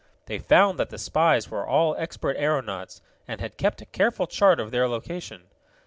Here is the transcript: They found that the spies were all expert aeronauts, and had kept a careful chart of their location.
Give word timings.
They 0.25 0.39
found 0.39 0.79
that 0.79 0.89
the 0.89 0.97
spies 0.97 1.51
were 1.51 1.63
all 1.63 1.95
expert 1.95 2.35
aeronauts, 2.35 3.03
and 3.27 3.39
had 3.39 3.55
kept 3.55 3.83
a 3.83 3.85
careful 3.85 4.25
chart 4.25 4.59
of 4.59 4.71
their 4.71 4.87
location. 4.89 5.43